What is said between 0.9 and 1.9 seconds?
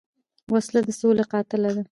سولې قاتله ده